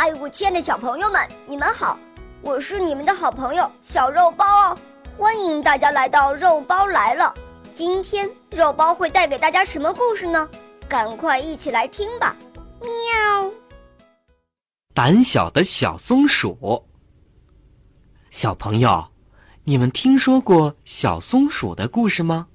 [0.00, 1.98] 嗨，我亲爱的小朋友们，你们好！
[2.40, 4.78] 我是你们的好朋友小肉包哦，
[5.16, 7.34] 欢迎大家来到肉包来了。
[7.74, 10.48] 今天肉包会带给大家什么故事呢？
[10.88, 12.36] 赶快一起来听吧！
[12.80, 13.50] 喵。
[14.94, 16.86] 胆小的小松鼠。
[18.30, 19.04] 小朋友，
[19.64, 22.46] 你们听说过小松鼠的故事吗？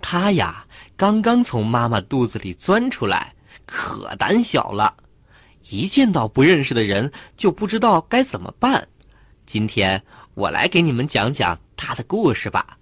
[0.00, 0.64] 它呀，
[0.96, 3.34] 刚刚从妈妈肚子里钻出来，
[3.66, 4.96] 可胆小了，
[5.70, 8.86] 一见到不认识的人就不知道该怎么办。
[9.46, 10.02] 今天
[10.34, 12.76] 我来给你们讲讲他的故事吧。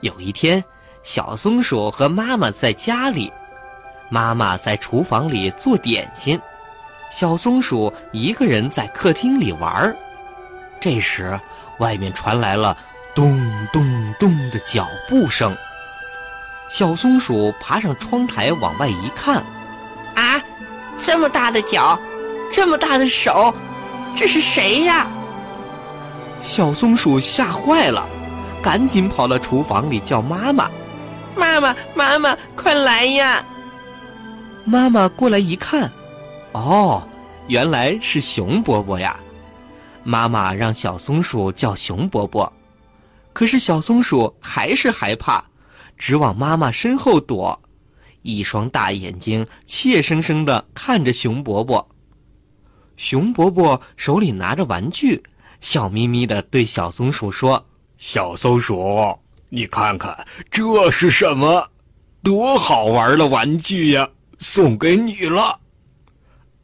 [0.00, 0.62] 有一天，
[1.02, 3.32] 小松鼠和妈妈在家里，
[4.10, 6.40] 妈妈在厨房里做点心，
[7.12, 9.96] 小松鼠一个人在客厅里玩儿。
[10.80, 11.38] 这时，
[11.80, 12.78] 外面传来了
[13.12, 13.38] 咚
[13.72, 15.54] 咚咚的脚步声。
[16.70, 19.44] 小松鼠爬上窗台往外一看，
[21.10, 21.98] 这么大的脚，
[22.52, 23.52] 这么大的手，
[24.16, 25.08] 这是谁呀？
[26.40, 28.06] 小松鼠吓坏了。
[28.62, 30.70] 赶紧跑到厨房里叫妈妈，
[31.34, 33.44] 妈妈，妈妈，快来呀！
[34.64, 35.90] 妈妈过来一看，
[36.52, 37.02] 哦，
[37.48, 39.18] 原来是熊伯伯呀！
[40.04, 42.50] 妈妈让小松鼠叫熊伯伯，
[43.32, 45.42] 可是小松鼠还是害怕，
[45.98, 47.60] 直往妈妈身后躲，
[48.22, 51.88] 一双大眼睛怯生生的看着熊伯伯。
[52.96, 55.22] 熊伯伯手里拿着玩具，
[55.60, 57.66] 笑眯眯的对小松鼠说。
[57.96, 59.18] 小松鼠，
[59.48, 61.70] 你看看这是什么？
[62.22, 64.08] 多好玩的玩具呀！
[64.38, 65.58] 送给你了。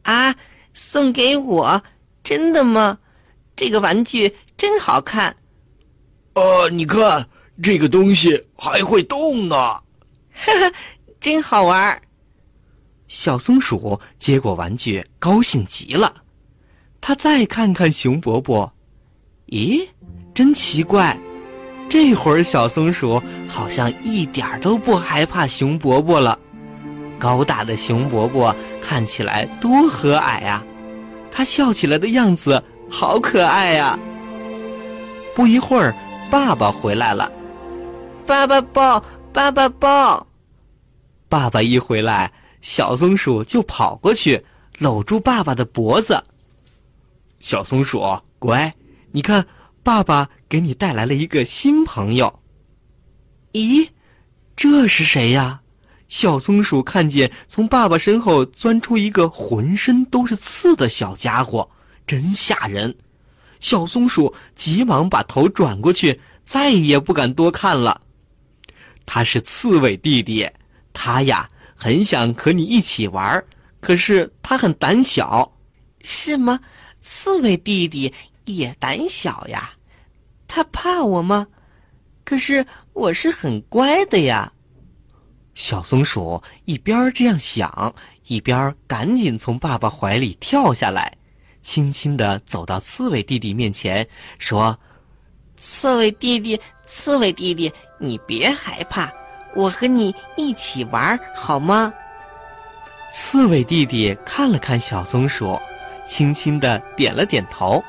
[0.03, 0.35] 啊，
[0.73, 1.83] 送给我？
[2.23, 2.97] 真的吗？
[3.55, 5.35] 这个玩具真好看。
[6.33, 7.27] 呃，你看
[7.61, 9.55] 这个东西还会动呢。
[9.55, 9.81] 哈
[10.59, 10.73] 哈，
[11.27, 12.01] 真好玩。
[13.09, 16.13] 小松鼠接过玩具，高兴极了。
[17.01, 18.71] 他再看看熊伯伯，
[19.47, 19.85] 咦，
[20.33, 21.19] 真奇怪。
[21.89, 26.39] 这会儿，小松鼠好像一点都不害怕熊伯伯了。
[27.19, 30.63] 高大的熊伯伯看起来多和蔼呀，
[31.29, 33.99] 他笑起来的样子好可爱呀。
[35.35, 35.93] 不一会儿，
[36.31, 37.29] 爸爸回来了，
[38.25, 40.25] 爸爸抱，爸爸抱。
[41.29, 44.45] 爸爸一回来，小松鼠就跑过去
[44.77, 46.23] 搂住爸爸的脖子。
[47.39, 48.01] 小松鼠，
[48.39, 48.73] 乖，
[49.11, 49.45] 你看。
[49.83, 52.41] 爸爸给你带来了一个新朋友。
[53.53, 53.87] 咦，
[54.53, 55.61] 这是谁呀？
[56.09, 61.71] 小松鼠看见从爸爸身后钻出一个浑身都是刺的小家伙，
[62.05, 62.93] 真吓人。
[63.61, 68.01] 小松鼠急忙把头转过去，再也不敢多看了。
[69.05, 70.49] 他是刺猬弟弟，
[70.99, 73.43] 他呀很想和你一起玩，
[73.79, 75.53] 可是他很胆小。
[76.01, 76.59] 是吗？
[77.03, 78.11] 刺猬弟弟
[78.45, 79.71] 也胆小呀？
[80.47, 81.45] 他怕我吗？
[82.23, 84.51] 可是我是很乖的呀。
[85.53, 87.93] 小松鼠一边这样想，
[88.25, 91.15] 一边赶紧从爸爸怀里跳下来，
[91.61, 94.07] 轻轻的走到刺猬弟弟面前，
[94.39, 94.77] 说
[95.57, 99.11] ：“刺猬弟弟，刺猬弟弟，你别害怕，
[99.53, 101.93] 我和你一起玩好吗？”
[103.13, 105.59] 刺猬弟弟看了看小松鼠，
[106.05, 107.83] 轻轻的点了点头。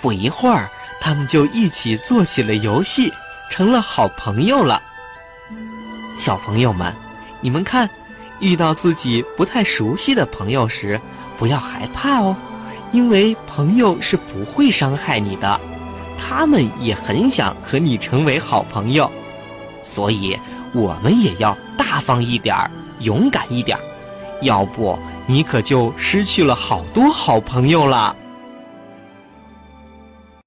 [0.00, 0.68] 不一会儿。
[1.00, 3.12] 他们就一起做起了游戏，
[3.48, 4.82] 成了好朋友了。
[6.18, 6.92] 小朋友们，
[7.40, 7.88] 你们看，
[8.40, 11.00] 遇到自己不太熟悉的朋友时，
[11.38, 12.36] 不要害怕哦，
[12.90, 15.60] 因为朋友是不会伤害你的，
[16.18, 19.08] 他们也很想和你成为好朋友，
[19.84, 20.36] 所以
[20.72, 22.70] 我们也要大方一点儿，
[23.00, 23.82] 勇敢一点儿，
[24.42, 28.14] 要不你可就失去了好多好朋友了。